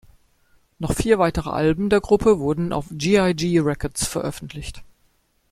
Noch 0.79 0.95
vier 0.95 1.19
weitere 1.19 1.51
Alben 1.51 1.91
der 1.91 2.01
Gruppe 2.01 2.39
wurden 2.39 2.73
auf 2.73 2.87
GiG 2.89 3.59
Records 3.59 4.07
veröffentlicht. 4.07 4.81